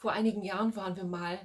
[0.00, 1.38] Vor einigen Jahren waren wir mal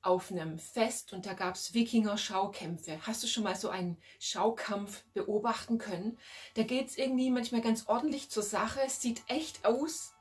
[0.00, 3.00] auf einem Fest und da gab es Wikinger-Schaukämpfe.
[3.04, 6.16] Hast du schon mal so einen Schaukampf beobachten können?
[6.54, 8.78] Da geht es irgendwie manchmal ganz ordentlich zur Sache.
[8.86, 10.14] Es sieht echt aus,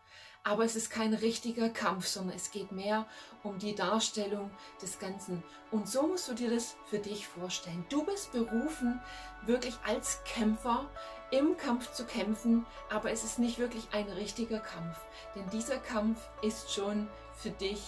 [0.44, 3.06] aber es ist kein richtiger Kampf, sondern es geht mehr
[3.44, 4.50] um die Darstellung
[4.82, 5.44] des Ganzen.
[5.70, 7.86] Und so musst du dir das für dich vorstellen.
[7.90, 9.00] Du bist berufen,
[9.46, 10.90] wirklich als Kämpfer
[11.38, 14.98] im Kampf zu kämpfen, aber es ist nicht wirklich ein richtiger Kampf,
[15.36, 17.82] denn dieser Kampf ist schon für dich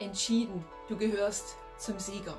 [0.00, 0.64] entschieden.
[0.88, 2.36] Du gehörst zum Sieger.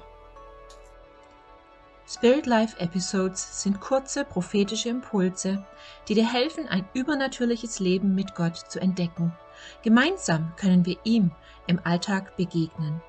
[2.08, 5.64] Spirit Life Episodes sind kurze prophetische Impulse,
[6.08, 9.32] die dir helfen, ein übernatürliches Leben mit Gott zu entdecken.
[9.84, 11.32] Gemeinsam können wir ihm
[11.68, 13.02] im Alltag begegnen.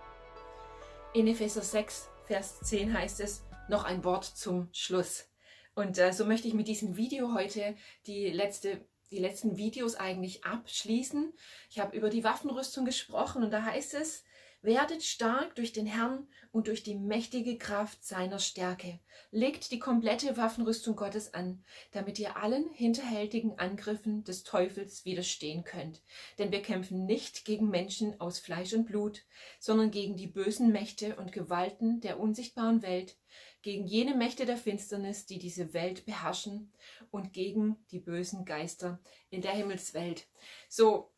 [1.15, 5.30] In Epheser 6, Vers 10 heißt es noch ein Wort zum Schluss.
[5.75, 10.45] Und äh, so möchte ich mit diesem Video heute die, letzte, die letzten Videos eigentlich
[10.45, 11.33] abschließen.
[11.71, 14.25] Ich habe über die Waffenrüstung gesprochen und da heißt es,
[14.63, 19.01] Werdet stark durch den Herrn und durch die mächtige Kraft seiner Stärke.
[19.31, 26.03] Legt die komplette Waffenrüstung Gottes an, damit ihr allen hinterhältigen Angriffen des Teufels widerstehen könnt.
[26.39, 29.23] Denn wir kämpfen nicht gegen Menschen aus Fleisch und Blut,
[29.59, 33.17] sondern gegen die bösen Mächte und Gewalten der unsichtbaren Welt,
[33.63, 36.73] gegen jene Mächte der Finsternis, die diese Welt beherrschen
[37.11, 39.01] und gegen die bösen Geister
[39.31, 40.27] in der Himmelswelt.
[40.69, 41.11] So,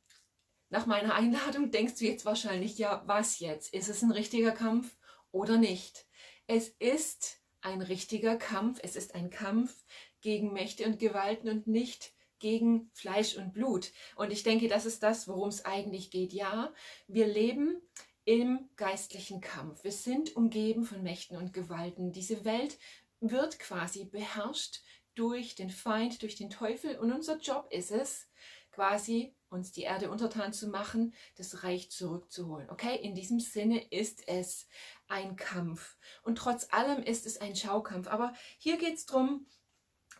[0.73, 3.75] nach meiner Einladung denkst du jetzt wahrscheinlich, ja, was jetzt?
[3.75, 4.97] Ist es ein richtiger Kampf
[5.31, 6.06] oder nicht?
[6.47, 8.81] Es ist ein richtiger Kampf.
[8.83, 9.84] Es ist ein Kampf
[10.23, 13.92] gegen Mächte und Gewalten und nicht gegen Fleisch und Blut.
[14.17, 16.33] Und ich denke, das ist das, worum es eigentlich geht.
[16.33, 16.73] Ja,
[17.07, 17.83] wir leben
[18.25, 19.84] im geistlichen Kampf.
[19.84, 22.12] Wir sind umgeben von Mächten und Gewalten.
[22.12, 22.79] Diese Welt
[23.20, 24.81] wird quasi beherrscht
[25.15, 26.99] durch den Feind, durch den Teufel.
[26.99, 28.29] Und unser Job ist es,
[28.73, 32.71] quasi uns die Erde untertan zu machen, das Reich zurückzuholen.
[32.71, 34.67] Okay, in diesem Sinne ist es
[35.09, 35.99] ein Kampf.
[36.23, 38.09] Und trotz allem ist es ein Schaukampf.
[38.09, 39.47] Aber hier geht es darum,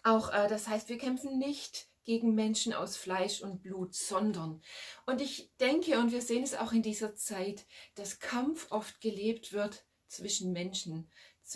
[0.03, 4.61] auch, äh, das heißt, wir kämpfen nicht gegen Menschen aus Fleisch und Blut, sondern,
[5.07, 7.65] und ich denke, und wir sehen es auch in dieser Zeit,
[7.95, 11.11] dass Kampf oft gelebt wird zwischen Menschen,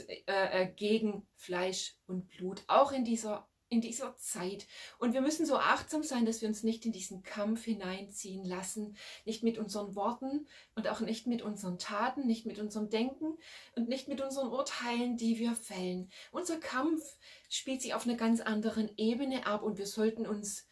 [0.08, 0.22] äh,
[0.62, 4.66] äh, gegen Fleisch und Blut, auch in dieser in dieser Zeit.
[4.98, 8.97] Und wir müssen so achtsam sein, dass wir uns nicht in diesen Kampf hineinziehen lassen,
[9.24, 13.36] nicht mit unseren Worten und auch nicht mit unseren Taten, nicht mit unserem Denken
[13.74, 16.10] und nicht mit unseren Urteilen, die wir fällen.
[16.30, 17.03] Unser Kampf
[17.48, 20.66] spielt sich auf einer ganz anderen Ebene ab und wir sollten uns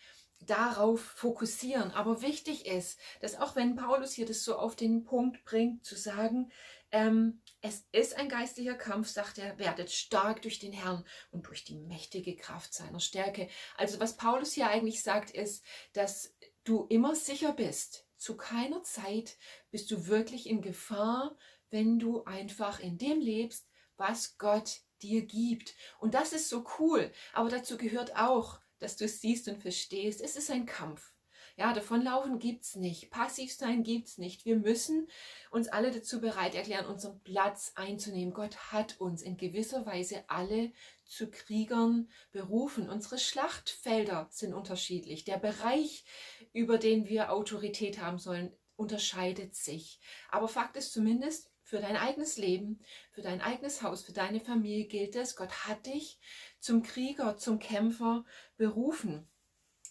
[0.47, 1.91] darauf fokussieren.
[1.93, 5.97] Aber wichtig ist, dass auch wenn Paulus hier das so auf den Punkt bringt, zu
[5.97, 6.51] sagen,
[6.93, 11.65] ähm, es ist ein geistlicher Kampf, sagt er, werdet stark durch den Herrn und durch
[11.65, 13.49] die mächtige Kraft seiner Stärke.
[13.77, 18.07] Also was Paulus hier eigentlich sagt, ist, dass du immer sicher bist.
[18.17, 19.37] Zu keiner Zeit
[19.71, 21.37] bist du wirklich in Gefahr,
[21.71, 25.75] wenn du einfach in dem lebst, was Gott dir gibt.
[25.99, 27.13] Und das ist so cool.
[27.33, 30.21] Aber dazu gehört auch, dass du es siehst und verstehst.
[30.21, 31.15] Es ist ein Kampf.
[31.57, 33.11] Ja, davonlaufen gibt's nicht.
[33.11, 34.45] Passiv sein gibt's nicht.
[34.45, 35.07] Wir müssen
[35.53, 38.35] uns alle dazu bereit erklären, unseren Platz einzunehmen.
[38.35, 40.73] Gott hat uns in gewisser Weise alle
[41.05, 42.89] zu Kriegern berufen.
[42.89, 45.25] Unsere Schlachtfelder sind unterschiedlich.
[45.25, 46.05] Der Bereich,
[46.53, 50.01] über den wir Autorität haben sollen, unterscheidet sich.
[50.31, 52.81] Aber Fakt ist zumindest, für dein eigenes Leben,
[53.11, 56.21] für dein eigenes Haus, für deine Familie gilt es, Gott hat dich
[56.61, 58.25] zum Krieger, zum Kämpfer
[58.57, 59.27] berufen.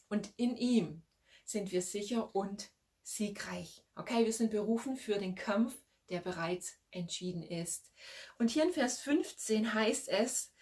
[0.07, 1.03] Und in ihm
[1.43, 3.83] sind wir sicher und siegreich.
[3.95, 5.75] Okay, wir sind berufen für den Kampf,
[6.09, 7.91] der bereits entschieden ist.
[8.37, 10.53] Und hier in Vers 15 heißt es,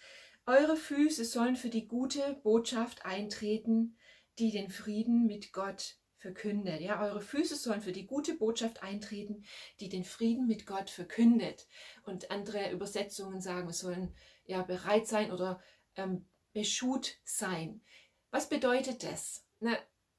[0.46, 3.98] eure Füße sollen für die gute Botschaft eintreten,
[4.38, 6.80] die den Frieden mit Gott verkündet.
[6.80, 9.44] Ja, eure Füße sollen für die gute Botschaft eintreten,
[9.80, 11.66] die den Frieden mit Gott verkündet.
[12.04, 14.14] Und andere Übersetzungen sagen, wir sollen
[14.46, 15.60] ja bereit sein oder
[15.96, 17.82] ähm, beschut sein.
[18.30, 19.44] Was bedeutet das?
[19.60, 19.76] Na,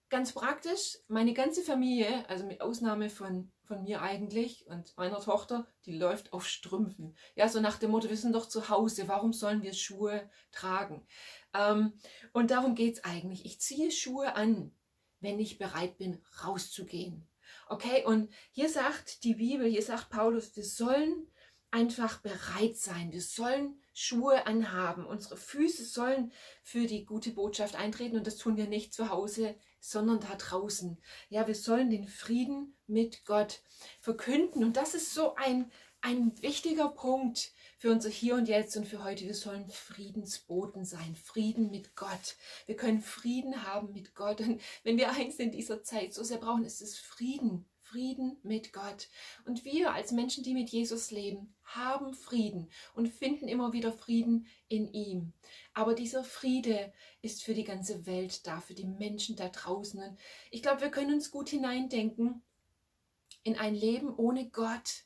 [0.09, 5.65] ganz praktisch, meine ganze Familie, also mit Ausnahme von, von mir eigentlich und meiner Tochter,
[5.85, 7.17] die läuft auf Strümpfen.
[7.35, 11.07] Ja, so nach dem Motto, wir sind doch zu Hause, warum sollen wir Schuhe tragen?
[11.55, 11.93] Ähm,
[12.33, 13.45] und darum geht es eigentlich.
[13.45, 14.75] Ich ziehe Schuhe an,
[15.23, 17.27] wenn ich bereit bin, rauszugehen.
[17.67, 21.27] Okay, und hier sagt die Bibel, hier sagt Paulus, wir sollen
[21.71, 23.11] einfach bereit sein.
[23.11, 25.05] Wir sollen Schuhe anhaben.
[25.05, 26.31] Unsere Füße sollen
[26.61, 30.99] für die gute Botschaft eintreten und das tun wir nicht zu Hause, sondern da draußen.
[31.29, 33.61] Ja, wir sollen den Frieden mit Gott
[34.01, 35.71] verkünden und das ist so ein,
[36.01, 37.51] ein wichtiger Punkt
[37.83, 39.25] für unser Hier und Jetzt und für heute.
[39.25, 42.37] Wir sollen Friedensboten sein, Frieden mit Gott.
[42.65, 46.37] Wir können Frieden haben mit Gott und wenn wir eins in dieser Zeit so sehr
[46.37, 49.09] brauchen, ist es Frieden Frieden mit Gott.
[49.43, 54.47] Und wir als Menschen, die mit Jesus leben, haben Frieden und finden immer wieder Frieden
[54.69, 55.33] in ihm.
[55.73, 60.01] Aber dieser Friede ist für die ganze Welt da, für die Menschen da draußen.
[60.01, 60.17] Und
[60.51, 62.43] ich glaube, wir können uns gut hineindenken
[63.43, 65.03] in ein Leben ohne Gott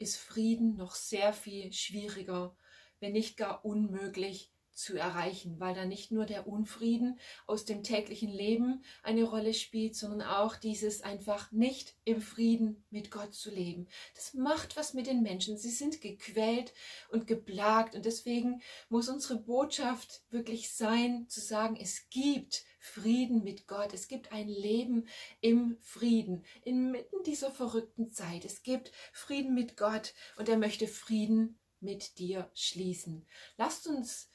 [0.00, 2.56] ist Frieden noch sehr viel schwieriger,
[2.98, 8.30] wenn nicht gar unmöglich zu erreichen, weil da nicht nur der Unfrieden aus dem täglichen
[8.30, 13.88] Leben eine Rolle spielt, sondern auch dieses einfach nicht im Frieden mit Gott zu leben.
[14.14, 15.58] Das macht was mit den Menschen.
[15.58, 16.72] Sie sind gequält
[17.10, 23.68] und geplagt und deswegen muss unsere Botschaft wirklich sein, zu sagen, es gibt Frieden mit
[23.68, 23.92] Gott.
[23.92, 25.06] Es gibt ein Leben
[25.40, 28.44] im Frieden, inmitten dieser verrückten Zeit.
[28.46, 33.26] Es gibt Frieden mit Gott und er möchte Frieden mit dir schließen.
[33.58, 34.30] Lasst uns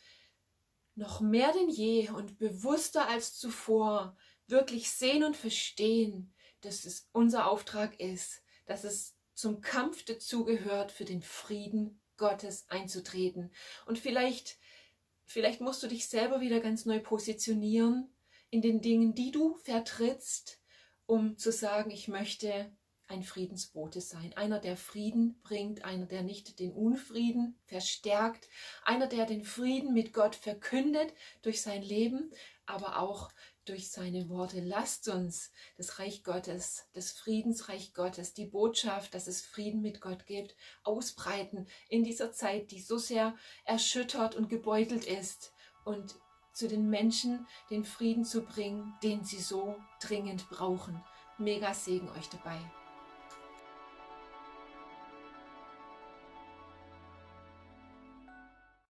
[0.94, 4.16] noch mehr denn je und bewusster als zuvor
[4.48, 11.04] wirklich sehen und verstehen, dass es unser Auftrag ist, dass es zum Kampf dazugehört, für
[11.04, 13.52] den Frieden Gottes einzutreten.
[13.86, 14.60] Und vielleicht,
[15.26, 18.15] vielleicht musst du dich selber wieder ganz neu positionieren
[18.56, 20.62] in den Dingen, die du vertrittst,
[21.06, 22.72] um zu sagen, ich möchte
[23.06, 24.32] ein Friedensbote sein.
[24.38, 28.48] Einer, der Frieden bringt, einer, der nicht den Unfrieden verstärkt,
[28.86, 32.32] einer, der den Frieden mit Gott verkündet durch sein Leben,
[32.66, 33.30] aber auch
[33.66, 34.62] durch seine Worte.
[34.62, 40.26] Lasst uns das Reich Gottes, das Friedensreich Gottes, die Botschaft, dass es Frieden mit Gott
[40.26, 43.36] gibt, ausbreiten in dieser Zeit, die so sehr
[43.66, 45.52] erschüttert und gebeutelt ist
[45.84, 46.16] und
[46.56, 51.04] zu den Menschen den Frieden zu bringen, den sie so dringend brauchen.
[51.38, 52.60] Mega Segen euch dabei.